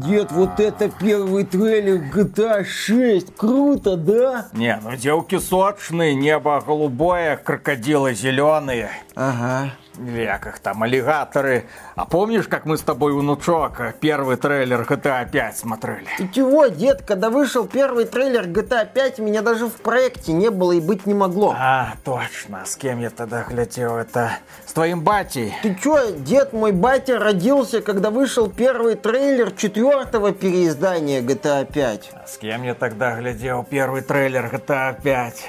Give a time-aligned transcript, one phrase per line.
[0.00, 3.34] дед, вот это первый трейлер GTA 6.
[3.36, 4.48] Круто, да?
[4.52, 8.90] Не, ну девки сочные, небо голубое, крокодилы зеленые.
[9.14, 9.72] Ага.
[9.98, 11.66] Веках там аллигаторы.
[11.94, 16.06] А помнишь, как мы с тобой, внучок, первый трейлер GTA 5 смотрели?
[16.18, 20.72] Ты чего, дед, когда вышел первый трейлер GTA 5, меня даже в проекте не было
[20.72, 21.54] и быть не могло.
[21.58, 22.64] А, точно.
[22.64, 23.96] С кем я тогда глядел?
[23.96, 24.32] Это
[24.66, 25.54] с твоим батей.
[25.62, 32.10] Ты чё, дед мой батя родился, когда вышел первый трейлер четвертого переиздания GTA 5.
[32.12, 35.44] А с кем я тогда глядел первый трейлер GTA 5?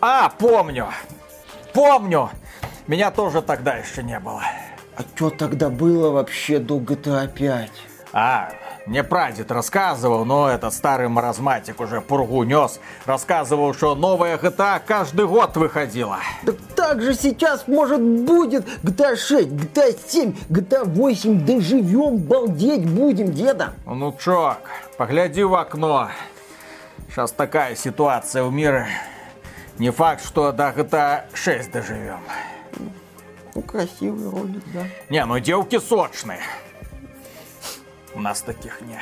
[0.00, 0.88] А, помню!
[1.72, 2.30] Помню!
[2.86, 4.42] Меня тоже тогда еще не было.
[4.96, 7.70] А что тогда было вообще до GTA 5?
[8.12, 8.50] А,
[8.86, 12.80] мне прадед рассказывал, но этот старый маразматик уже пургу нес.
[13.06, 16.18] Рассказывал, что новая GTA каждый год выходила.
[16.44, 21.46] Так так же сейчас, может, будет GTA 6, GTA 7, GTA 8.
[21.46, 23.74] Доживем, балдеть будем, деда.
[23.86, 24.58] Ну, чок,
[24.98, 26.10] погляди в окно.
[27.08, 28.88] Сейчас такая ситуация в мире.
[29.78, 32.20] Не факт, что до GTA 6 доживем.
[33.54, 34.86] Ну, красивый ролик, да.
[35.10, 36.40] Не, ну девки сочные.
[38.14, 38.98] У нас таких не.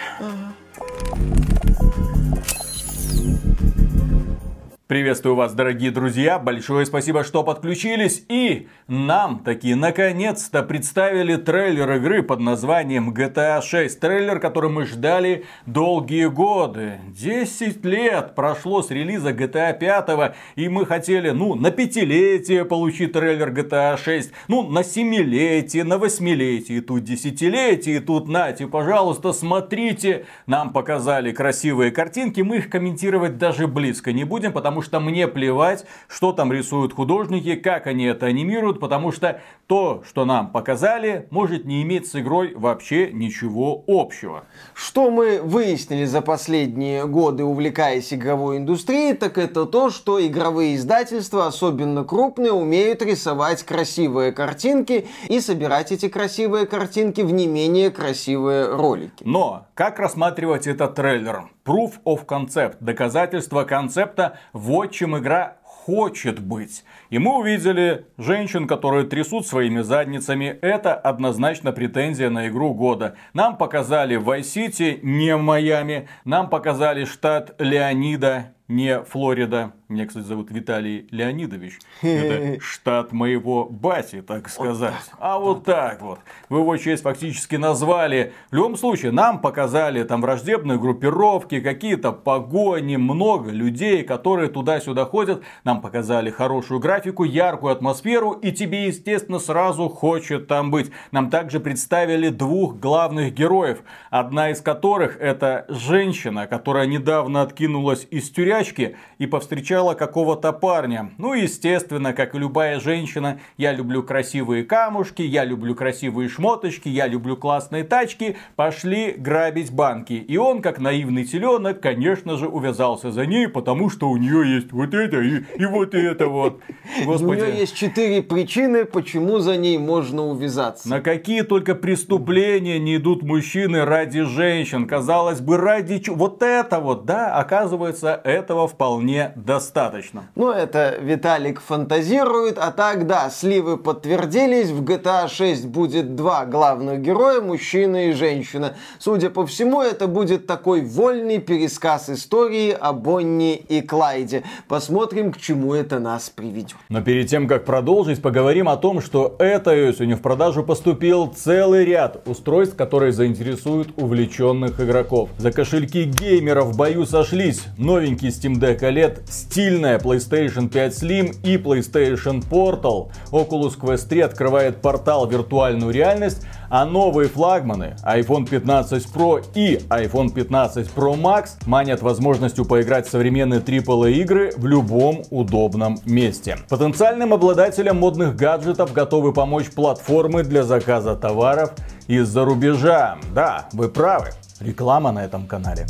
[4.91, 6.41] Приветствую вас, дорогие друзья.
[6.41, 8.25] Большое спасибо, что подключились.
[8.29, 14.01] И нам таки наконец-то представили трейлер игры под названием GTA 6.
[14.01, 16.99] Трейлер, который мы ждали долгие годы.
[17.07, 20.35] 10 лет прошло с релиза GTA 5.
[20.57, 24.33] И мы хотели, ну, на пятилетие получить трейлер GTA 6.
[24.49, 26.81] Ну, на семилетие, на восьмилетие.
[26.81, 30.27] Тут десятилетие, тут нате, пожалуйста, смотрите.
[30.47, 32.41] Нам показали красивые картинки.
[32.41, 37.55] Мы их комментировать даже близко не будем, потому что мне плевать, что там рисуют художники,
[37.57, 42.55] как они это анимируют, потому что то, что нам показали, может не иметь с игрой
[42.55, 44.45] вообще ничего общего.
[44.75, 51.47] Что мы выяснили за последние годы, увлекаясь игровой индустрией, так это то, что игровые издательства,
[51.47, 58.75] особенно крупные, умеют рисовать красивые картинки и собирать эти красивые картинки в не менее красивые
[58.75, 59.23] ролики.
[59.25, 61.45] Но как рассматривать этот трейлер?
[61.71, 66.83] Proof of concept, доказательство концепта, вот чем игра хочет быть.
[67.11, 70.59] И мы увидели женщин, которые трясут своими задницами.
[70.63, 73.15] Это однозначно претензия на игру года.
[73.35, 76.09] Нам показали City, не Майами.
[76.25, 79.73] Нам показали штат Леонида, не Флорида.
[79.91, 81.81] Меня, кстати, зовут Виталий Леонидович.
[82.01, 84.95] Это штат моего бати, так сказать.
[84.95, 86.21] Вот так, а вот, вот так вот.
[86.49, 88.33] Вы его честь фактически назвали.
[88.53, 95.43] В любом случае, нам показали там враждебные группировки, какие-то погони, много людей, которые туда-сюда ходят.
[95.65, 100.93] Нам показали хорошую графику, яркую атмосферу, и тебе, естественно, сразу хочет там быть.
[101.11, 108.31] Нам также представили двух главных героев, одна из которых это женщина, которая недавно откинулась из
[108.31, 111.11] тюрячки и повстречала встречала какого-то парня.
[111.19, 117.07] Ну, естественно, как и любая женщина, я люблю красивые камушки, я люблю красивые шмоточки, я
[117.07, 118.37] люблю классные тачки.
[118.57, 120.13] Пошли грабить банки.
[120.13, 124.73] И он, как наивный теленок, конечно же, увязался за ней, потому что у нее есть
[124.73, 126.61] вот это и, и вот это вот.
[127.07, 127.41] Господи.
[127.41, 130.89] У нее есть четыре причины, почему за ней можно увязаться.
[130.89, 134.87] На какие только преступления не идут мужчины ради женщин.
[134.87, 136.17] Казалось бы, ради чего?
[136.17, 140.25] Вот это вот, да, оказывается, этого вполне достаточно достаточно.
[140.35, 147.01] Ну, это Виталик фантазирует, а так, да, сливы подтвердились, в GTA 6 будет два главных
[147.01, 148.75] героя, мужчина и женщина.
[148.99, 154.43] Судя по всему, это будет такой вольный пересказ истории о Бонни и Клайде.
[154.67, 156.77] Посмотрим, к чему это нас приведет.
[156.89, 161.85] Но перед тем, как продолжить, поговорим о том, что этой осенью в продажу поступил целый
[161.85, 165.31] ряд устройств, которые заинтересуют увлеченных игроков.
[165.39, 171.37] За кошельки геймеров в бою сошлись новенький Steam Deck OLED, Steam стильная PlayStation 5 Slim
[171.43, 173.11] и PlayStation Portal.
[173.31, 180.33] Oculus Quest 3 открывает портал виртуальную реальность, а новые флагманы iPhone 15 Pro и iPhone
[180.33, 186.57] 15 Pro Max манят возможностью поиграть в современные AAA игры в любом удобном месте.
[186.71, 191.73] Потенциальным обладателям модных гаджетов готовы помочь платформы для заказа товаров
[192.07, 193.19] из-за рубежа.
[193.35, 194.29] Да, вы правы.
[194.59, 195.85] Реклама на этом канале.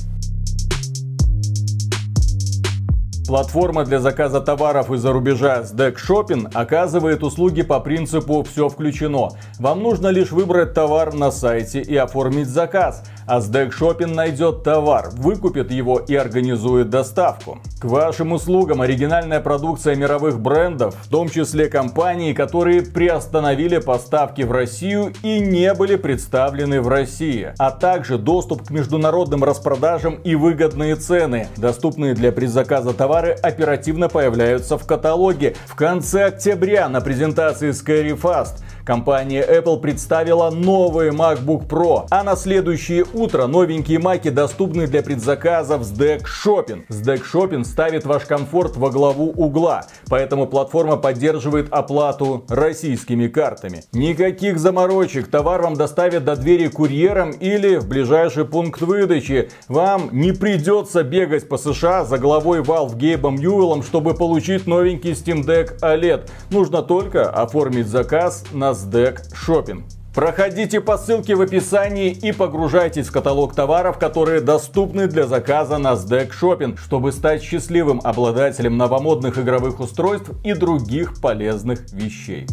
[3.30, 9.28] Платформа для заказа товаров из-за рубежа SDEC Shopping оказывает услуги по принципу «все включено».
[9.60, 15.10] Вам нужно лишь выбрать товар на сайте и оформить заказ– а SDEC Shopping найдет товар,
[15.12, 17.60] выкупит его и организует доставку.
[17.80, 24.50] К вашим услугам оригинальная продукция мировых брендов, в том числе компаний, которые приостановили поставки в
[24.50, 30.96] Россию и не были представлены в России, а также доступ к международным распродажам и выгодные
[30.96, 31.46] цены.
[31.56, 35.54] Доступные для предзаказа товары оперативно появляются в каталоге.
[35.66, 42.34] В конце октября на презентации Scary Fast Компания Apple представила новые MacBook Pro, а на
[42.34, 46.84] следующее утро новенькие маки доступны для предзаказов с Deck Shopping.
[46.88, 53.84] С Deck Shopping ставит ваш комфорт во главу угла, поэтому платформа поддерживает оплату российскими картами.
[53.92, 59.50] Никаких заморочек, товар вам доставят до двери курьером или в ближайший пункт выдачи.
[59.68, 65.44] Вам не придется бегать по США за главой Valve Гейбом Ньюэллом, чтобы получить новенький Steam
[65.44, 66.28] Deck OLED.
[66.50, 69.82] Нужно только оформить заказ на NASDAQ Shopping.
[70.14, 75.94] Проходите по ссылке в описании и погружайтесь в каталог товаров, которые доступны для заказа на
[75.94, 82.46] SDEC Shopping, чтобы стать счастливым обладателем новомодных игровых устройств и других полезных вещей.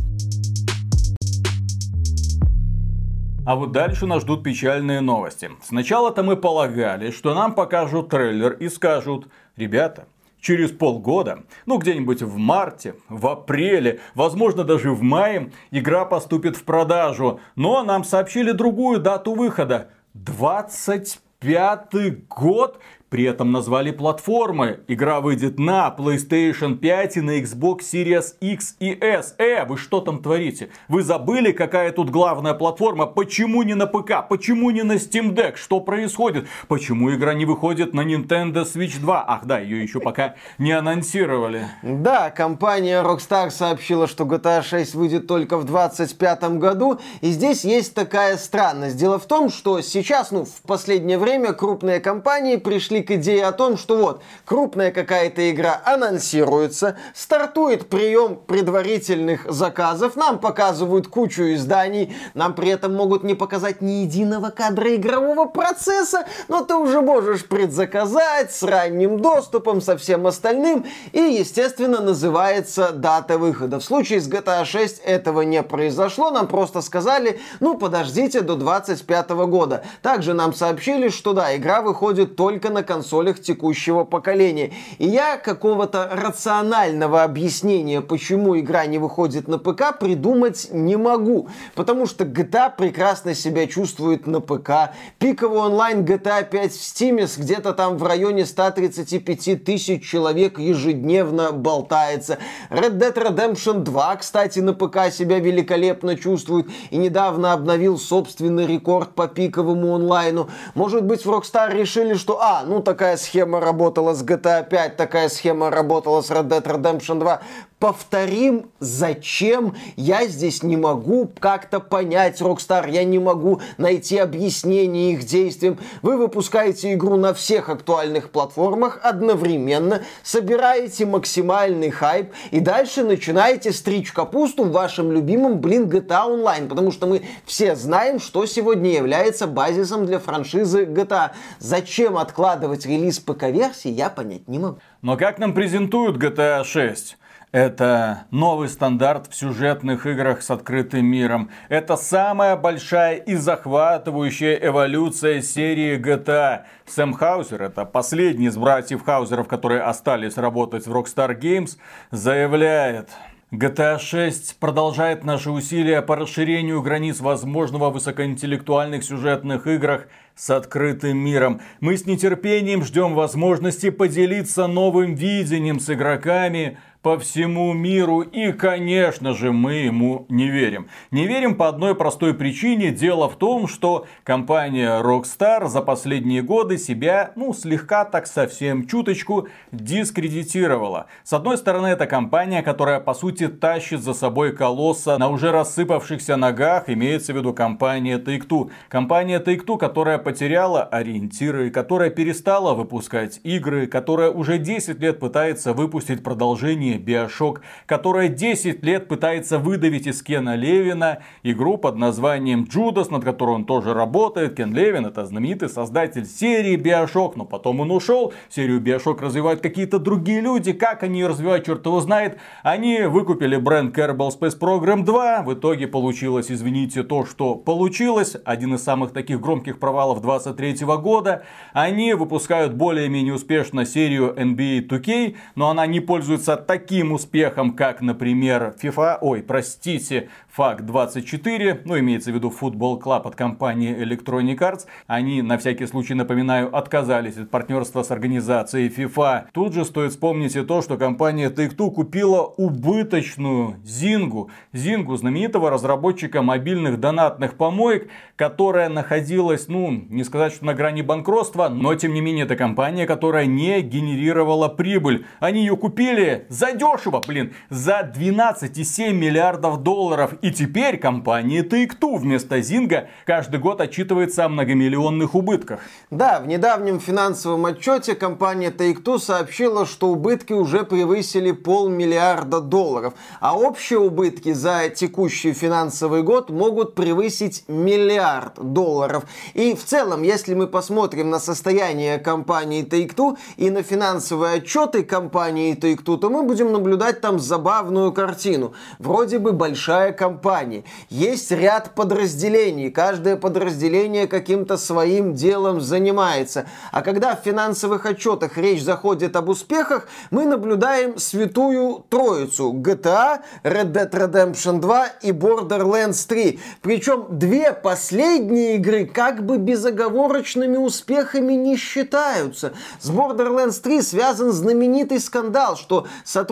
[3.46, 5.50] А вот дальше нас ждут печальные новости.
[5.64, 10.06] Сначала-то мы полагали, что нам покажут трейлер и скажут, ребята,
[10.40, 16.64] через полгода, ну где-нибудь в марте, в апреле, возможно даже в мае, игра поступит в
[16.64, 17.40] продажу.
[17.56, 19.90] Но нам сообщили другую дату выхода.
[20.14, 24.82] 25 год при этом назвали платформы.
[24.88, 29.36] Игра выйдет на PlayStation 5 и на Xbox Series X и S.
[29.38, 30.70] Э, вы что там творите?
[30.88, 33.06] Вы забыли, какая тут главная платформа?
[33.06, 34.28] Почему не на ПК?
[34.28, 35.56] Почему не на Steam Deck?
[35.56, 36.48] Что происходит?
[36.68, 39.26] Почему игра не выходит на Nintendo Switch 2?
[39.28, 41.68] Ах да, ее еще пока не анонсировали.
[41.82, 47.00] Да, компания Rockstar сообщила, что GTA 6 выйдет только в 2025 году.
[47.22, 48.98] И здесь есть такая странность.
[48.98, 53.46] Дело в том, что сейчас, ну, в последнее время крупные компании пришли пришли к идее
[53.46, 61.54] о том, что вот крупная какая-то игра анонсируется, стартует прием предварительных заказов, нам показывают кучу
[61.54, 67.02] изданий, нам при этом могут не показать ни единого кадра игрового процесса, но ты уже
[67.02, 73.80] можешь предзаказать с ранним доступом, со всем остальным, и, естественно, называется дата выхода.
[73.80, 79.30] В случае с GTA 6 этого не произошло, нам просто сказали, ну, подождите до 25
[79.48, 79.84] года.
[80.02, 84.74] Также нам сообщили, что да, игра выходит только на консолях текущего поколения.
[84.98, 91.50] И я какого-то рационального объяснения, почему игра не выходит на ПК, придумать не могу.
[91.76, 94.94] Потому что GTA прекрасно себя чувствует на ПК.
[95.20, 102.38] Пиковый онлайн GTA 5 в Steam где-то там в районе 135 тысяч человек ежедневно болтается.
[102.70, 109.14] Red Dead Redemption 2, кстати, на ПК себя великолепно чувствует и недавно обновил собственный рекорд
[109.16, 110.50] по пиковому онлайну.
[110.76, 114.98] Может быть, в Rockstar решили, что, а, ну ну, такая схема работала с GTA 5,
[114.98, 117.42] такая схема работала с Red Dead Redemption 2
[117.80, 125.26] повторим, зачем я здесь не могу как-то понять Rockstar, я не могу найти объяснение их
[125.26, 125.78] действиям.
[126.02, 134.12] Вы выпускаете игру на всех актуальных платформах одновременно, собираете максимальный хайп и дальше начинаете стричь
[134.12, 139.46] капусту в вашем любимом, блин, GTA Online, потому что мы все знаем, что сегодня является
[139.46, 141.32] базисом для франшизы GTA.
[141.60, 144.80] Зачем откладывать релиз ПК-версии, я понять не могу.
[145.02, 147.18] Но как нам презентуют GTA 6?
[147.54, 151.50] Это новый стандарт в сюжетных играх с открытым миром.
[151.70, 156.64] Это самая большая и захватывающая эволюция серии GTA.
[156.86, 161.78] Сэм Хаузер, это последний из братьев Хаузеров, которые остались работать в Rockstar Games,
[162.12, 163.12] заявляет,
[163.54, 171.18] GTA 6 продолжает наши усилия по расширению границ возможного в высокоинтеллектуальных сюжетных играх с открытым
[171.18, 171.62] миром.
[171.80, 178.22] Мы с нетерпением ждем возможности поделиться новым видением с игроками, по всему миру.
[178.22, 180.90] И, конечно же, мы ему не верим.
[181.12, 182.92] Не верим по одной простой причине.
[182.92, 189.48] Дело в том, что компания Rockstar за последние годы себя, ну, слегка так совсем чуточку
[189.72, 191.08] дискредитировала.
[191.24, 196.36] С одной стороны, это компания, которая, по сути, тащит за собой колосса на уже рассыпавшихся
[196.36, 198.72] ногах, имеется в виду компания Take-Two.
[198.90, 206.24] Компания Take-Two, которая потеряла ориентиры, которая перестала выпускать игры, которая уже 10 лет пытается выпустить
[206.24, 213.24] продолжение Bioshock, которая 10 лет пытается выдавить из Кена Левина игру под названием Judas, над
[213.24, 214.56] которой он тоже работает.
[214.56, 218.34] Кен Левин это знаменитый создатель серии Bioshock, но потом он ушел.
[218.50, 220.72] Серию Bioshock развивают какие-то другие люди.
[220.72, 222.38] Как они ее развивают, черт его знает.
[222.64, 225.44] Они выкупили бренд Kerbal Space Program 2.
[225.44, 228.38] В итоге получилось, извините, то, что получилось.
[228.46, 231.44] Один из самых таких громких провалов 23 года.
[231.74, 236.77] Они выпускают более-менее успешно серию NBA 2K, но она не пользуется таким
[237.12, 243.36] успехом, как, например, FIFA, ой, простите, FAC 24, ну, имеется в виду Football Club от
[243.36, 244.86] компании Electronic Arts.
[245.06, 249.46] Они, на всякий случай, напоминаю, отказались от партнерства с организацией FIFA.
[249.54, 254.48] Тут же стоит вспомнить и то, что компания Take-Two купила убыточную Zynga.
[254.74, 261.70] Zynga, знаменитого разработчика мобильных донатных помоек, которая находилась, ну, не сказать, что на грани банкротства,
[261.70, 265.26] но, тем не менее, это компания, которая не генерировала прибыль.
[265.40, 270.34] Они ее купили за дешево, блин, за 12,7 миллиардов долларов.
[270.42, 275.80] И теперь компания Take-Two вместо Зинга каждый год отчитывается о многомиллионных убытках.
[276.10, 283.58] Да, в недавнем финансовом отчете компания Take-Two сообщила, что убытки уже превысили полмиллиарда долларов, а
[283.58, 289.26] общие убытки за текущий финансовый год могут превысить миллиард долларов.
[289.54, 295.78] И в целом, если мы посмотрим на состояние компании Take-Two и на финансовые отчеты компании
[295.78, 298.74] Take-Two, то мы будем наблюдать там забавную картину.
[299.00, 306.66] Вроде бы большая компания, есть ряд подразделений, каждое подразделение каким-то своим делом занимается.
[306.92, 313.92] А когда в финансовых отчетах речь заходит об успехах, мы наблюдаем святую троицу GTA, Red
[313.92, 316.60] Dead Redemption 2 и Borderlands 3.
[316.82, 322.74] Причем две последние игры как бы безоговорочными успехами не считаются.
[323.00, 326.47] С Borderlands 3 связан знаменитый скандал, что сотрудники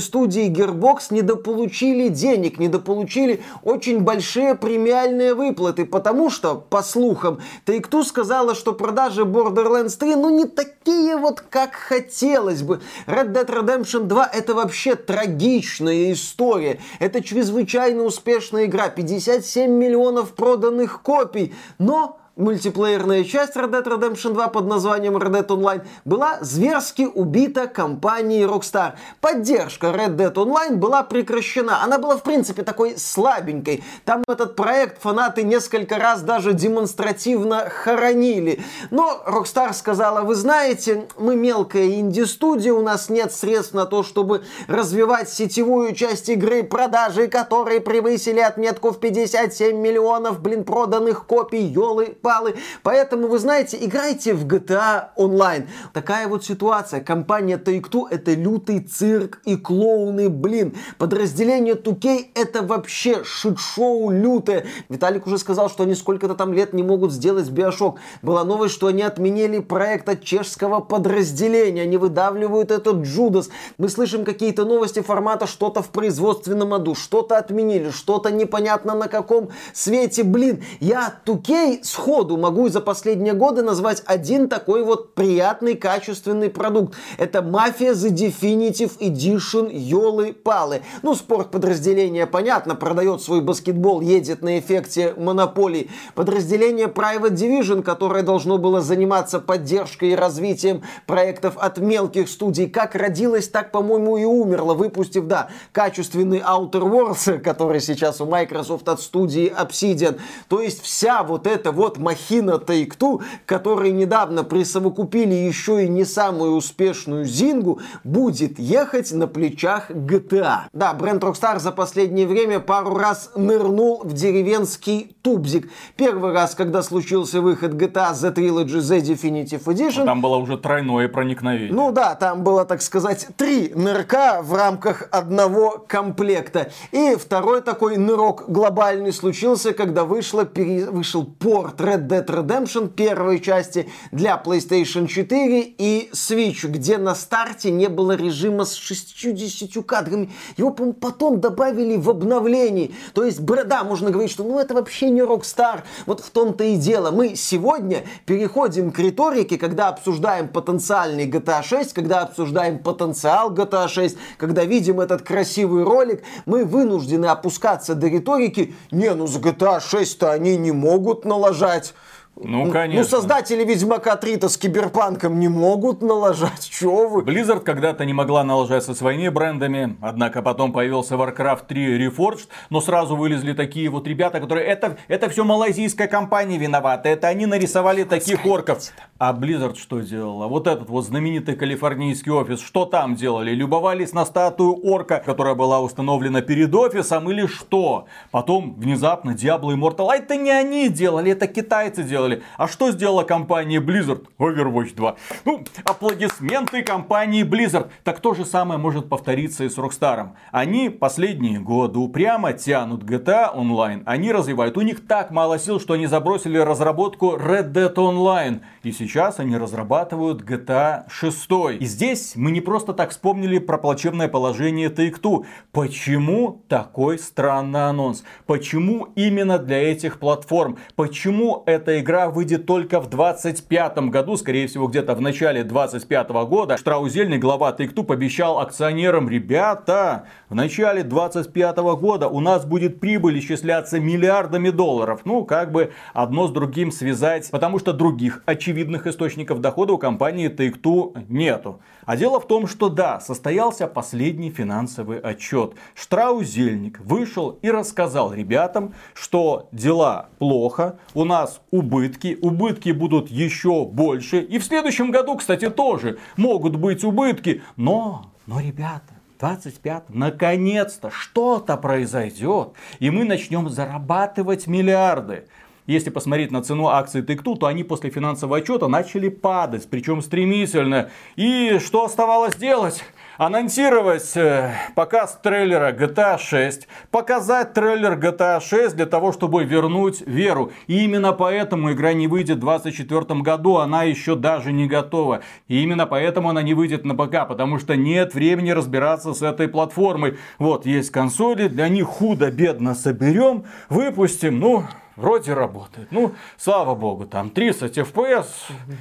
[0.00, 8.54] студии Gearbox недополучили денег, недополучили очень большие премиальные выплаты, потому что, по слухам, Take-Two сказала,
[8.54, 12.80] что продажи Borderlands 3, ну, не такие вот, как хотелось бы.
[13.06, 16.80] Red Dead Redemption 2 это вообще трагичная история.
[16.98, 18.88] Это чрезвычайно успешная игра.
[18.88, 21.54] 57 миллионов проданных копий.
[21.78, 27.66] Но мультиплеерная часть Red Dead Redemption 2 под названием Red Dead Online была зверски убита
[27.66, 28.94] компанией Rockstar.
[29.20, 31.82] Поддержка Red Dead Online была прекращена.
[31.82, 33.84] Она была, в принципе, такой слабенькой.
[34.04, 38.62] Там этот проект фанаты несколько раз даже демонстративно хоронили.
[38.90, 44.42] Но Rockstar сказала, вы знаете, мы мелкая инди-студия, у нас нет средств на то, чтобы
[44.66, 52.16] развивать сетевую часть игры, продажи которые превысили отметку в 57 миллионов, блин, проданных копий, елы
[52.30, 52.54] баллы.
[52.82, 55.66] Поэтому, вы знаете, играйте в GTA Online.
[55.92, 57.00] Такая вот ситуация.
[57.00, 60.76] Компания Take-Two это лютый цирк и клоуны, блин.
[60.98, 64.66] Подразделение 2K это вообще шит-шоу лютое.
[64.88, 67.96] Виталик уже сказал, что они сколько-то там лет не могут сделать Bioshock.
[68.22, 71.82] Была новость, что они отменили проект от чешского подразделения.
[71.82, 73.50] Они выдавливают этот Джудас.
[73.78, 79.48] Мы слышим какие-то новости формата что-то в производственном аду, что-то отменили, что-то непонятно на каком
[79.72, 80.22] свете.
[80.22, 86.50] Блин, я 2K сходу сходу могу за последние годы назвать один такой вот приятный, качественный
[86.50, 86.94] продукт.
[87.16, 90.82] Это Мафия The Definitive Edition Йолы-Палы.
[91.02, 95.88] Ну, спорт подразделение, понятно, продает свой баскетбол, едет на эффекте монополии.
[96.14, 102.94] Подразделение Private Division, которое должно было заниматься поддержкой и развитием проектов от мелких студий, как
[102.94, 109.00] родилось, так, по-моему, и умерло, выпустив, да, качественный Outer Worlds, который сейчас у Microsoft от
[109.00, 110.20] студии Obsidian.
[110.48, 116.52] То есть вся вот эта вот махина Take-Two, которые недавно присовокупили еще и не самую
[116.52, 120.62] успешную Зингу, будет ехать на плечах GTA.
[120.72, 125.68] Да, бренд Rockstar за последнее время пару раз нырнул в деревенский тубзик.
[125.96, 130.04] Первый раз, когда случился выход GTA The Trilogy The Definitive Edition.
[130.04, 131.72] Там было уже тройное проникновение.
[131.72, 136.70] Ну да, там было, так сказать, три нырка в рамках одного комплекта.
[136.92, 140.86] И второй такой нырок глобальный случился, когда вышло, пере...
[140.86, 147.70] вышел порт Red Dead Redemption первой части для PlayStation 4 и Switch, где на старте
[147.70, 150.30] не было режима с 60 кадрами.
[150.56, 152.94] Его, по потом добавили в обновлении.
[153.14, 155.82] То есть, да, можно говорить, что ну это вообще не Rockstar.
[156.06, 157.10] Вот в том-то и дело.
[157.10, 164.16] Мы сегодня переходим к риторике, когда обсуждаем потенциальный GTA 6, когда обсуждаем потенциал GTA 6,
[164.38, 168.74] когда видим этот красивый ролик, мы вынуждены опускаться до риторики.
[168.90, 171.94] Не, ну с GTA 6-то они не могут налажать
[172.42, 173.02] Ну, конечно.
[173.02, 177.22] Ну, создатели Ведьмака 3-то с Киберпанком не могут налажать, чё вы?
[177.22, 182.80] Blizzard когда-то не могла налажать со своими брендами, однако потом появился Warcraft 3 Reforged, но
[182.80, 188.04] сразу вылезли такие вот ребята, которые, это, это все малайзийская компания виновата, это они нарисовали
[188.04, 188.90] таких орков.
[189.18, 190.46] А Blizzard что делала?
[190.46, 193.50] Вот этот вот знаменитый калифорнийский офис, что там делали?
[193.50, 198.06] Любовались на статую орка, которая была установлена перед офисом или что?
[198.30, 202.42] Потом внезапно Diablo Immortal, а это не они делали, это китайцы делали сделали.
[202.56, 204.26] А что сделала компания Blizzard?
[204.38, 205.16] Overwatch 2.
[205.44, 207.88] Ну, аплодисменты компании Blizzard.
[208.04, 210.30] Так то же самое может повториться и с Rockstar.
[210.52, 214.02] Они последние годы упрямо тянут GTA Online.
[214.04, 214.76] Они развивают.
[214.76, 218.60] У них так мало сил, что они забросили разработку Red Dead Online.
[218.82, 221.80] И сейчас они разрабатывают GTA 6.
[221.80, 225.46] И здесь мы не просто так вспомнили про плачевное положение Take-Two.
[225.72, 228.24] Почему такой странный анонс?
[228.46, 230.76] Почему именно для этих платформ?
[230.96, 236.76] Почему эта игра выйдет только в 25 году, скорее всего где-то в начале 25 года.
[236.76, 244.00] Штраузельный глава Take-Two пообещал акционерам, ребята, в начале 25 года у нас будет прибыль исчисляться
[244.00, 245.20] миллиардами долларов.
[245.24, 250.50] Ну, как бы одно с другим связать, потому что других очевидных источников дохода у компании
[250.50, 251.80] Take-Two нету.
[252.10, 255.74] А дело в том, что да, состоялся последний финансовый отчет.
[255.94, 264.40] Штраузельник вышел и рассказал ребятам, что дела плохо, у нас убытки, убытки будут еще больше.
[264.40, 267.62] И в следующем году, кстати, тоже могут быть убытки.
[267.76, 275.46] Но, но, ребята, 25 наконец-то что-то произойдет, и мы начнем зарабатывать миллиарды.
[275.90, 281.10] Если посмотреть на цену акций Take-Two, то они после финансового отчета начали падать, причем стремительно.
[281.34, 283.02] И что оставалось делать?
[283.40, 290.72] анонсировать э, показ трейлера GTA 6, показать трейлер GTA 6 для того, чтобы вернуть веру.
[290.88, 295.40] И именно поэтому игра не выйдет в 2024 году, она еще даже не готова.
[295.68, 299.68] И именно поэтому она не выйдет на ПК, потому что нет времени разбираться с этой
[299.68, 300.36] платформой.
[300.58, 304.84] Вот, есть консоли, для них худо-бедно соберем, выпустим, ну,
[305.16, 306.08] вроде работает.
[306.10, 308.46] Ну, слава богу, там 30 FPS,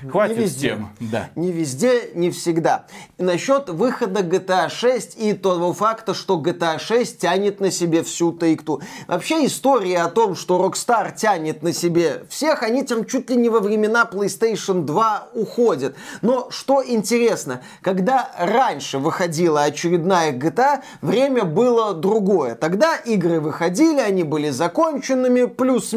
[0.10, 0.70] хватит не везде.
[0.70, 0.90] тем.
[1.00, 1.30] Да.
[1.36, 2.86] Не везде, не всегда.
[3.18, 8.32] И насчет выхода GTA 6 и того факта, что GTA 6 тянет на себе всю
[8.32, 8.82] Take-Two.
[9.08, 13.50] Вообще история о том, что Rockstar тянет на себе всех, они там чуть ли не
[13.50, 15.96] во времена PlayStation 2 уходят.
[16.22, 22.56] Но что интересно, когда раньше выходила очередная GTA, время было другое.
[22.56, 25.46] Тогда игры выходили, они были законченными,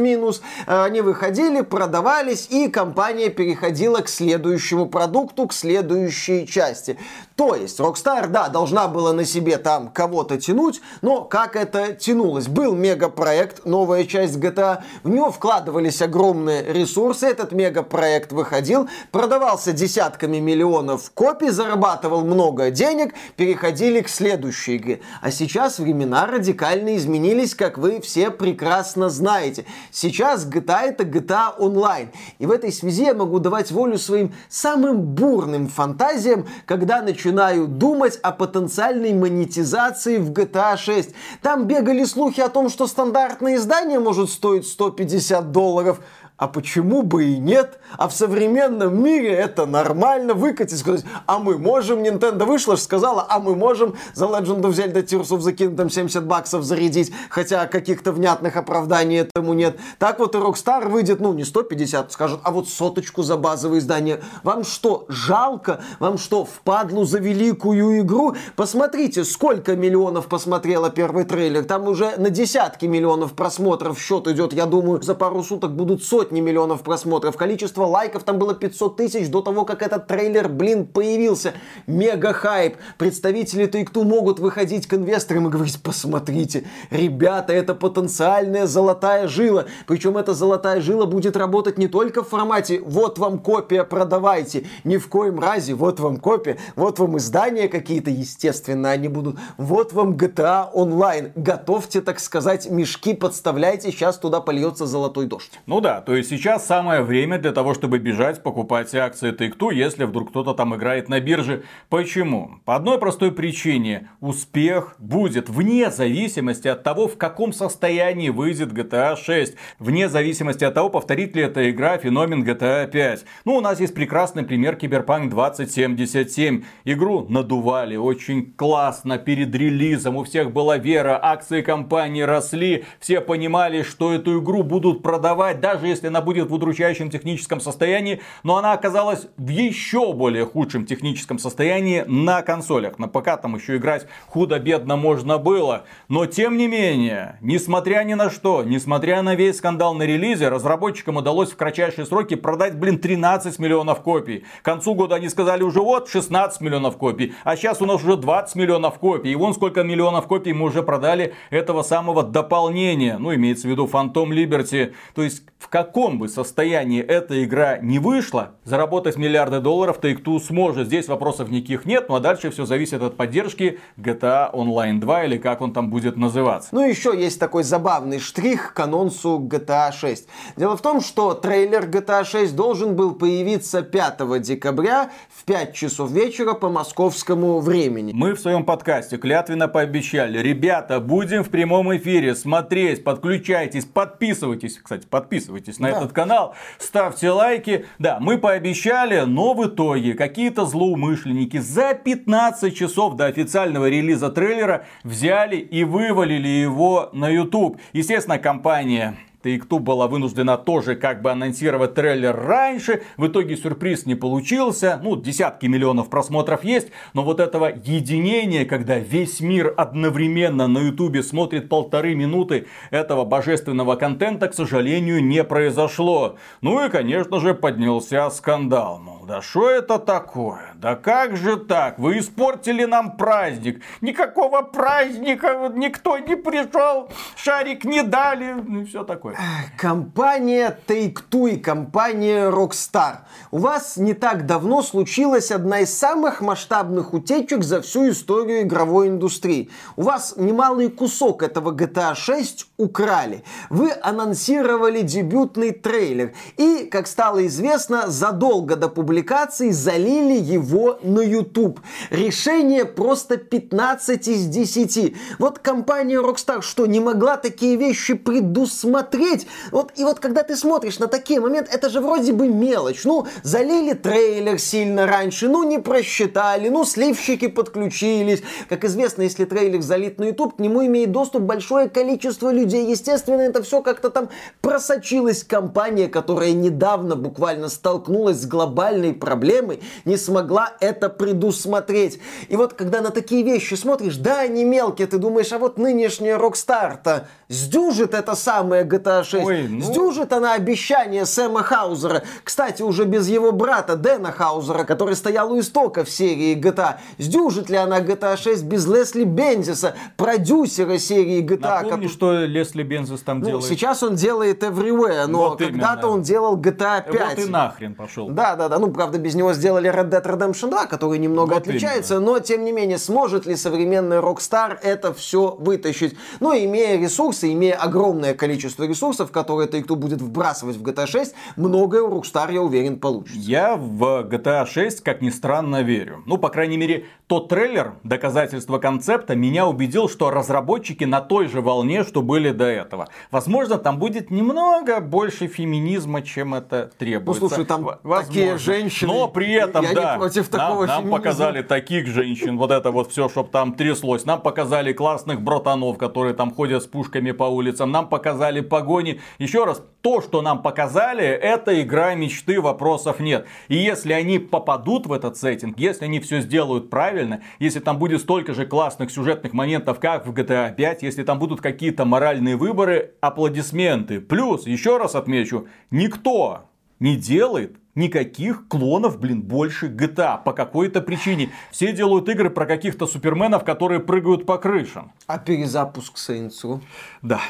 [0.03, 6.99] плюс-минус минус, э, они выходили, продавались, и компания переходила к следующему продукту, к следующей части.
[7.37, 12.47] То есть Rockstar, да, должна была на себе там кого-то тянуть, но как это тянулось?
[12.47, 20.39] Был мегапроект, новая часть GTA, в него вкладывались огромные ресурсы, этот мегапроект выходил, продавался десятками
[20.39, 25.01] миллионов копий, зарабатывал много денег, переходили к следующей игре.
[25.21, 29.65] А сейчас времена радикально изменились, как вы все прекрасно знаете.
[29.93, 32.09] Сейчас GTA это GTA Online.
[32.39, 38.19] И в этой связи я могу давать волю своим самым бурным фантазиям, когда начинаю думать
[38.23, 41.11] о потенциальной монетизации в GTA 6.
[41.43, 46.01] Там бегали слухи о том, что стандартное издание может стоить 150 долларов
[46.43, 47.79] а почему бы и нет?
[47.97, 53.39] А в современном мире это нормально выкатить, сказать, а мы можем, Nintendo вышла, сказала, а
[53.39, 58.11] мы можем за Legend of Zelda Tears of the Kingdom 70 баксов зарядить, хотя каких-то
[58.11, 59.79] внятных оправданий этому нет.
[60.01, 64.21] Так вот и Rockstar выйдет, ну, не 150, скажет, а вот соточку за базовое издание.
[64.43, 65.81] Вам что, жалко?
[66.01, 68.35] Вам что, впадлу за великую игру?
[68.57, 71.63] Посмотрите, сколько миллионов посмотрело первый трейлер.
[71.63, 74.53] Там уже на десятки миллионов просмотров счет идет.
[74.53, 77.37] Я думаю, за пару суток будут сотни сотни миллионов просмотров.
[77.37, 81.53] Количество лайков там было 500 тысяч до того, как этот трейлер, блин, появился.
[81.87, 82.77] Мега хайп.
[82.97, 89.67] Представители Take-Two могут выходить к инвесторам и говорить, посмотрите, ребята, это потенциальная золотая жила.
[89.87, 94.97] Причем эта золотая жила будет работать не только в формате «вот вам копия, продавайте», ни
[94.97, 100.13] в коем разе «вот вам копия», «вот вам издания какие-то», естественно, они будут «вот вам
[100.13, 101.33] GTA Online».
[101.35, 105.61] Готовьте, так сказать, мешки, подставляйте, сейчас туда польется золотой дождь.
[105.67, 110.05] Ну да, то есть сейчас самое время для того, чтобы бежать покупать акции Take-Two, если
[110.05, 111.65] вдруг кто-то там играет на бирже.
[111.89, 112.61] Почему?
[112.65, 114.09] По одной простой причине.
[114.21, 119.57] Успех будет вне зависимости от того, в каком состоянии выйдет GTA 6.
[119.79, 123.25] Вне зависимости от того, повторит ли эта игра феномен GTA 5.
[123.45, 126.65] Ну, у нас есть прекрасный пример Cyberpunk 2077.
[126.85, 130.17] Игру надували очень классно перед релизом.
[130.17, 132.85] У всех была вера, акции компании росли.
[133.01, 137.61] Все понимали, что эту игру будут продавать, даже если если она будет в удручающем техническом
[137.61, 142.99] состоянии, но она оказалась в еще более худшем техническом состоянии на консолях.
[142.99, 145.85] На ПК там еще играть худо-бедно можно было.
[146.09, 151.19] Но тем не менее, несмотря ни на что, несмотря на весь скандал на релизе, разработчикам
[151.19, 154.45] удалось в кратчайшие сроки продать, блин, 13 миллионов копий.
[154.63, 158.17] К концу года они сказали уже вот 16 миллионов копий, а сейчас у нас уже
[158.17, 159.31] 20 миллионов копий.
[159.31, 163.19] И вон сколько миллионов копий мы уже продали этого самого дополнения.
[163.19, 164.95] Ну, имеется в виду Phantom Liberty.
[165.15, 170.87] То есть, в каком бы состоянии эта игра не вышла, заработать миллиарды долларов Take-Two сможет.
[170.87, 175.37] Здесь вопросов никаких нет, ну а дальше все зависит от поддержки GTA Online 2 или
[175.37, 176.71] как он там будет называться.
[176.73, 180.29] Ну, еще есть такой забавный штрих к анонсу GTA 6.
[180.57, 186.11] Дело в том, что трейлер GTA 6 должен был появиться 5 декабря в 5 часов
[186.11, 188.13] вечера по московскому времени.
[188.15, 194.79] Мы в своем подкасте клятвенно пообещали, ребята, будем в прямом эфире смотреть, подключайтесь, подписывайтесь.
[194.79, 195.97] Кстати, подписывайтесь на да.
[195.99, 197.87] этот канал, ставьте лайки.
[197.99, 204.87] Да, мы пообещали, но в итоге какие-то злоумышленники за 15 часов до официального релиза трейлера
[205.03, 207.79] взяли и вывалили его на YouTube.
[207.93, 213.03] Естественно, компания Take-Two была вынуждена тоже как бы анонсировать трейлер раньше.
[213.17, 215.01] В итоге сюрприз не получился.
[215.03, 216.89] Ну, десятки миллионов просмотров есть.
[217.15, 223.97] Но вот этого единения, когда весь мир одновременно на Ютубе смотрит полторы минуты этого божественного
[223.97, 226.37] контента, к сожалению, не произошло.
[226.61, 229.01] Ну и, конечно же, поднялся скандал.
[229.05, 230.72] Ну, да что это такое?
[230.83, 231.97] Да как же так?
[232.01, 233.83] Вы испортили нам праздник.
[234.01, 239.37] Никакого праздника, никто не пришел, шарик не дали, ну и все такое.
[239.79, 243.19] Компания Take-Two и компания Rockstar.
[243.53, 249.07] У вас не так давно случилась одна из самых масштабных утечек за всю историю игровой
[249.07, 249.71] индустрии.
[249.95, 253.45] У вас немалый кусок этого GTA 6 украли.
[253.71, 256.33] Вы анонсировали дебютный трейлер.
[256.57, 261.81] И, как стало известно, задолго до публикации залили его на YouTube.
[262.11, 265.15] Решение просто 15 из 10.
[265.39, 269.47] Вот компания Rockstar что, не могла такие вещи предусмотреть?
[269.71, 273.05] Вот, и вот когда ты смотришь на такие моменты, это же вроде бы мелочь.
[273.05, 278.43] Ну, залили трейлер сильно раньше, ну, не просчитали, ну, сливщики подключились.
[278.69, 282.91] Как известно, если трейлер залит на YouTube, к нему имеет доступ большое количество людей.
[282.91, 284.29] Естественно, это все как-то там
[284.61, 292.21] просочилась компания, которая недавно буквально столкнулась с глобальной проблемой не смогла это предусмотреть.
[292.49, 296.39] И вот когда на такие вещи смотришь, да, они мелкие, ты думаешь, а вот нынешняя
[296.39, 299.83] Rockstar-то сдюжит это самое GTA 6, Ой, ну...
[299.83, 305.61] сдюжит она обещание Сэма Хаузера, кстати, уже без его брата Дэна Хаузера, который стоял у
[305.61, 311.61] истока в серии GTA, сдюжит ли она GTA 6 без Лесли Бензиса, продюсера серии GTA?
[311.61, 312.09] Напомни, который...
[312.09, 313.67] что Лесли Бензис там ну, делает.
[313.67, 317.39] Сейчас он делает Everywhere, но вот когда-то он делал GTA 5.
[317.39, 318.29] Вот и нахрен пошел.
[318.31, 321.63] Да, да, да, ну правда, без него сделали Red Dead Redemption 2, который немного вот
[321.63, 322.33] отличается, именно.
[322.33, 326.17] но, тем не менее, сможет ли современный Rockstar это все вытащить?
[326.41, 332.03] Ну, имея ресурсы, имея огромное количество ресурсов, которые Take-Two будет вбрасывать в GTA 6, многое
[332.03, 333.39] у Rockstar, я уверен, получится.
[333.41, 336.23] Я в GTA 6, как ни странно, верю.
[336.27, 341.61] Ну, по крайней мере, тот трейлер, доказательство концепта, меня убедил, что разработчики на той же
[341.61, 343.09] волне, что были до этого.
[343.31, 347.43] Возможно, там будет немного больше феминизма, чем это требуется.
[347.43, 348.27] Ну, слушай, там Возможно.
[348.27, 349.13] такие женщины.
[349.13, 352.91] Но при этом, я да, не против такого нам, нам показали таких женщин, вот это
[352.91, 354.25] вот все, чтобы там тряслось.
[354.25, 357.91] Нам показали классных братанов, которые там ходят с пушками по улицам.
[357.91, 359.21] Нам показали погони.
[359.39, 363.47] Еще раз, то, что нам показали, это игра мечты, вопросов нет.
[363.69, 368.21] И если они попадут в этот сеттинг, если они все сделают правильно, если там будет
[368.21, 373.15] столько же классных сюжетных моментов, как в GTA 5, если там будут какие-то моральные выборы,
[373.21, 374.21] аплодисменты.
[374.21, 376.63] Плюс, еще раз отмечу, никто
[376.99, 381.51] не делает никаких клонов, блин, больше GTA по какой-то причине.
[381.71, 385.13] Все делают игры про каких-то суперменов, которые прыгают по крышам.
[385.27, 386.81] А перезапуск Saints?
[387.23, 387.41] Да.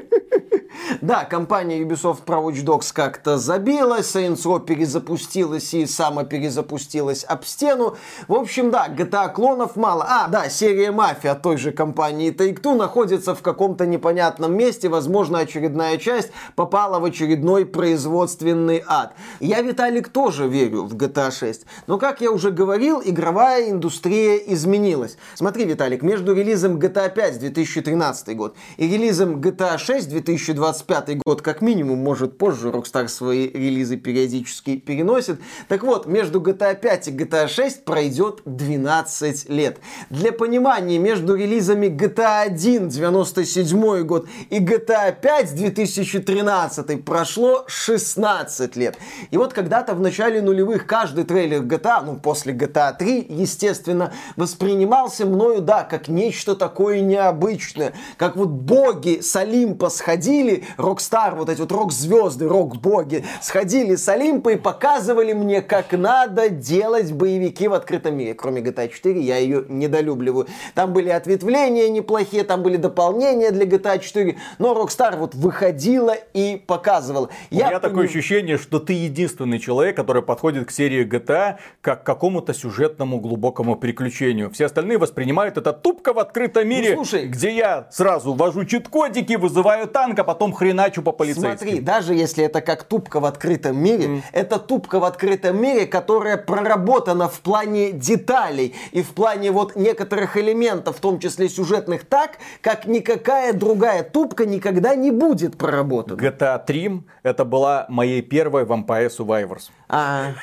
[1.01, 7.95] Да, компания Ubisoft про Watch Dogs как-то забилась, Saints Row перезапустилась и самоперезапустилась об стену.
[8.27, 10.05] В общем, да, GTA клонов мало.
[10.08, 14.89] А, да, серия Мафия той же компании Take-Two находится в каком-то непонятном месте.
[14.89, 19.13] Возможно, очередная часть попала в очередной производственный ад.
[19.39, 21.65] Я, Виталик, тоже верю в GTA 6.
[21.88, 25.17] Но, как я уже говорил, игровая индустрия изменилась.
[25.36, 31.41] Смотри, Виталик, между релизом GTA 5 2013 год и релизом GTA 6 2021 25 год
[31.41, 35.39] как минимум, может позже, Rockstar свои релизы периодически переносит.
[35.69, 39.78] Так вот, между GTA 5 и GTA 6 пройдет 12 лет.
[40.10, 48.98] Для понимания, между релизами GTA 1 97 год и GTA 5 2013 прошло 16 лет.
[49.32, 55.26] И вот когда-то в начале нулевых каждый трейлер GTA, ну после GTA 3, естественно, воспринимался
[55.26, 57.93] мною, да, как нечто такое необычное.
[58.17, 64.50] Как вот боги с Олимпа сходили, Rockstar, вот эти вот рок-звезды, рок-боги, сходили с Олимпа
[64.50, 68.34] и показывали мне, как надо делать боевики в открытом мире.
[68.34, 70.48] Кроме GTA 4, я ее недолюбливаю.
[70.76, 76.62] Там были ответвления неплохие, там были дополнения для GTA 4, но Rockstar вот выходила и
[76.66, 77.30] показывала.
[77.52, 77.82] У я меня поним...
[77.82, 83.20] такое ощущение, что ты единственный человек, который подходит к серии GTA как к какому-то сюжетному
[83.20, 84.50] глубокому приключению.
[84.52, 88.66] Все остальные воспринимают это тупо как в открытом мире, ну, слушай, где я сразу ввожу
[88.66, 91.58] чит-кодики, вызываю танк, а потом хреначу по полицейским.
[91.58, 94.21] Смотри, даже если это как тупка в открытом мире, mm.
[94.32, 100.38] это тупка в открытом мире, которая проработана в плане деталей и в плане вот некоторых
[100.38, 106.19] элементов, в том числе сюжетных, так, как никакая другая тупка никогда не будет проработана.
[106.19, 109.69] GTA 3 это была моей первой Vampire Survivors.
[109.88, 110.34] А,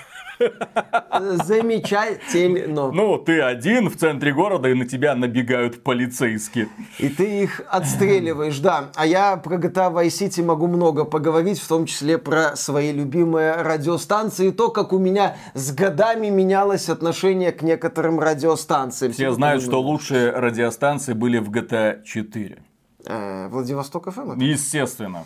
[1.21, 2.91] Замечательно.
[2.93, 6.69] Ну, ты один в центре города, и на тебя набегают полицейские.
[6.99, 8.91] И ты их отстреливаешь, да.
[8.95, 13.53] А я про GTA Vice City могу много поговорить, в том числе про свои любимые
[13.55, 19.13] радиостанции, и то, как у меня с годами менялось отношение к некоторым радиостанциям.
[19.13, 22.59] Все знают, что лучшие радиостанции были в GTA 4.
[23.07, 24.39] Э, Владивосток ФМ?
[24.39, 25.25] Естественно.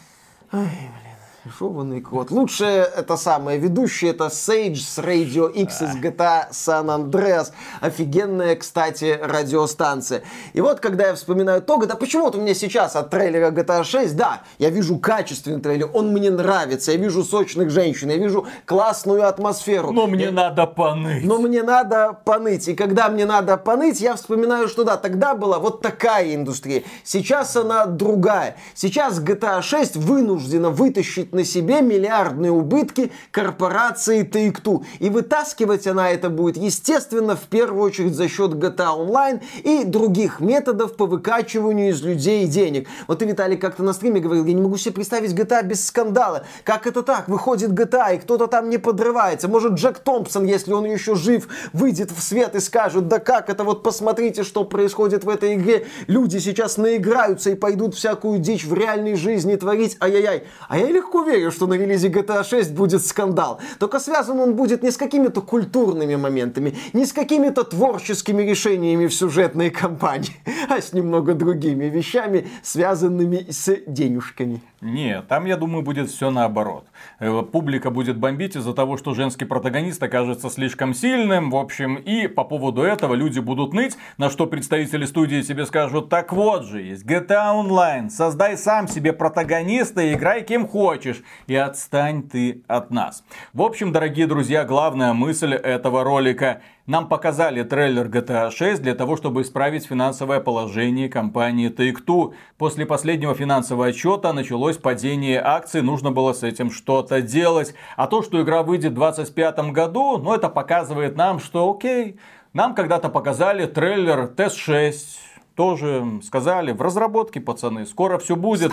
[0.53, 1.10] Ой, блин.
[1.48, 2.31] Шованный кот.
[2.31, 7.53] Лучшее это самое ведущее это Sage с Radio X из GTA San Andreas.
[7.81, 10.22] Офигенная, кстати, радиостанция.
[10.53, 13.85] И вот, когда я вспоминаю то, да почему вот у меня сейчас от трейлера GTA
[13.85, 18.46] 6, да, я вижу качественный трейлер, он мне нравится, я вижу сочных женщин, я вижу
[18.66, 19.92] классную атмосферу.
[19.92, 20.33] Но мне я...
[20.33, 21.24] надо поныть.
[21.24, 22.68] Но мне надо поныть.
[22.68, 26.83] И когда мне надо поныть, я вспоминаю, что да, тогда была вот такая индустрия.
[27.03, 28.57] Сейчас она другая.
[28.74, 34.85] Сейчас GTA 6 вынуждена вытащить несет на себе миллиардные убытки корпорации Take-Two.
[34.98, 40.40] И вытаскивать она это будет, естественно, в первую очередь за счет GTA Online и других
[40.40, 42.88] методов по выкачиванию из людей денег.
[43.09, 46.44] Вот ты, Виталий, как-то на стриме говорил, я не могу себе представить GTA без скандала.
[46.62, 47.26] Как это так?
[47.29, 49.48] Выходит GTA, и кто-то там не подрывается.
[49.48, 53.64] Может, Джек Томпсон, если он еще жив, выйдет в свет и скажет, да как это,
[53.64, 55.87] вот посмотрите, что происходит в этой игре.
[56.07, 59.96] Люди сейчас наиграются и пойдут всякую дичь в реальной жизни творить.
[60.03, 60.44] Ай-яй-яй.
[60.68, 63.61] А я легко верю, что на релизе GTA 6 будет скандал.
[63.78, 69.14] Только связан он будет не с какими-то культурными моментами, не с какими-то творческими решениями в
[69.14, 70.37] сюжетной кампании,
[70.68, 74.61] а с немного другими вещами, связанными с денежками.
[74.80, 76.85] Нет, там, я думаю, будет все наоборот.
[77.18, 82.26] Э, публика будет бомбить из-за того, что женский протагонист окажется слишком сильным, в общем, и
[82.26, 86.80] по поводу этого люди будут ныть, на что представители студии тебе скажут, так вот же,
[86.82, 92.90] есть GTA Online, создай сам себе протагониста и играй кем хочешь, и отстань ты от
[92.90, 93.24] нас.
[93.52, 99.16] В общем, дорогие друзья, главная мысль этого ролика– нам показали трейлер GTA 6 для того,
[99.16, 102.35] чтобы исправить финансовое положение компании Take-Two.
[102.59, 107.75] После последнего финансового отчета началось падение акций, нужно было с этим что-то делать.
[107.97, 112.19] А то, что игра выйдет в 2025 году, ну это показывает нам, что окей,
[112.53, 115.21] нам когда-то показали трейлер Тест 6,
[115.55, 118.73] тоже сказали, в разработке, пацаны, скоро все будет.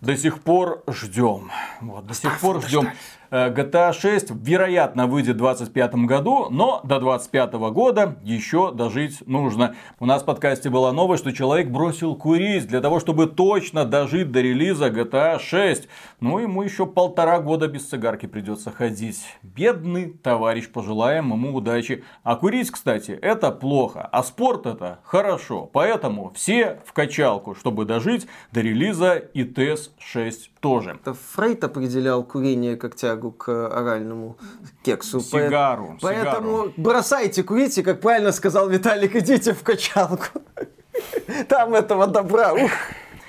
[0.00, 1.50] До сих пор ждем.
[1.80, 2.90] Вот, до сих пор ждем.
[3.30, 9.74] Э, GTA 6 вероятно выйдет в 2025 году, но до 2025 года еще дожить нужно.
[9.98, 14.30] У нас в подкасте была новость, что человек бросил курить для того, чтобы точно дожить
[14.30, 15.88] до релиза GTA 6.
[16.20, 19.22] Ну, ему еще полтора года без цигарки придется ходить.
[19.42, 22.04] Бедный товарищ, пожелаем ему удачи.
[22.22, 25.68] А курить, кстати, это плохо, а спорт это хорошо.
[25.72, 30.90] Поэтому все в качалку, чтобы дожить до релиза TES 6 тоже.
[30.90, 34.36] Это Фрейд определял курение как тягу к оральному
[34.82, 35.20] кексу.
[35.20, 35.96] Сигару.
[36.02, 36.72] Поэтому сигару.
[36.76, 40.40] бросайте курить, и, как правильно сказал Виталик, идите в качалку.
[41.48, 42.52] Там этого добра.
[42.52, 42.70] Ух.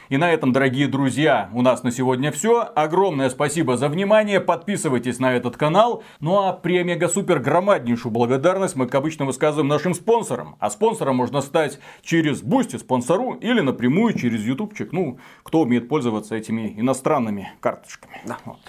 [0.10, 2.62] И на этом, дорогие друзья, у нас на сегодня все.
[2.76, 4.40] Огромное спасибо за внимание.
[4.40, 6.04] Подписывайтесь на этот канал.
[6.22, 10.56] Ну а при мега-супер громаднейшую благодарность мы, как обычно, высказываем нашим спонсорам.
[10.60, 14.94] А спонсором можно стать через Boosty спонсору или напрямую через ютубчик.
[14.94, 18.22] Ну, кто умеет пользоваться этими иностранными карточками.
[18.26, 18.38] Да.
[18.46, 18.60] Вот.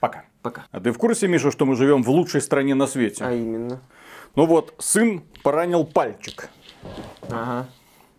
[0.00, 0.24] Пока.
[0.42, 0.66] Пока.
[0.70, 3.24] А ты в курсе, Миша, что мы живем в лучшей стране на свете?
[3.24, 3.80] А именно?
[4.36, 6.50] Ну вот, сын поранил пальчик.
[7.30, 7.66] Ага.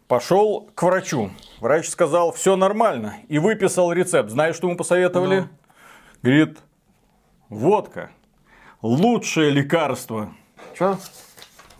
[0.07, 1.31] Пошел к врачу.
[1.59, 3.15] Врач сказал, все нормально.
[3.27, 4.29] И выписал рецепт.
[4.29, 5.39] Знаешь, что ему посоветовали?
[5.39, 5.47] Ну.
[6.21, 6.59] Говорит,
[7.49, 8.11] водка.
[8.83, 10.31] Лучшее лекарство.
[10.77, 10.97] Че?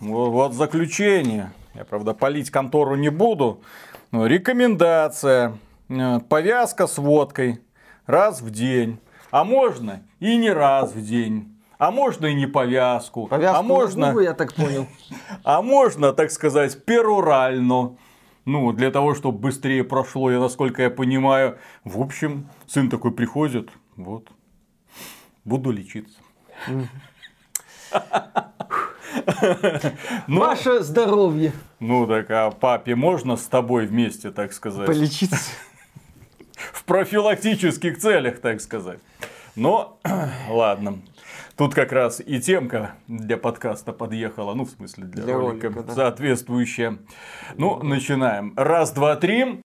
[0.00, 1.52] Вот, вот заключение.
[1.74, 3.62] Я, правда, полить контору не буду.
[4.10, 5.56] Но рекомендация.
[5.88, 7.60] Э, Повязка с водкой.
[8.06, 8.98] Раз в день.
[9.30, 11.56] А можно и не раз в день.
[11.78, 13.26] А можно и не повязку.
[13.26, 14.86] Повязку а можно, губы, я так понял.
[15.44, 17.96] а можно, так сказать, перурально.
[18.46, 21.58] Ну, для того, чтобы быстрее прошло, я насколько я понимаю.
[21.82, 24.28] В общем, сын такой приходит, вот,
[25.44, 26.18] буду лечиться.
[30.26, 31.52] Ну, Ваше здоровье.
[31.80, 34.86] ну так, а папе можно с тобой вместе, так сказать?
[34.86, 35.36] Полечиться.
[36.72, 39.00] в профилактических целях, так сказать.
[39.56, 39.98] Но,
[40.50, 41.00] ладно.
[41.56, 45.82] Тут как раз и темка для подкаста подъехала, ну, в смысле, для, Для ролика, ролика,
[45.84, 45.94] да.
[45.94, 46.98] соответствующая.
[47.56, 48.52] Ну, начинаем.
[48.56, 49.64] Раз, два, три.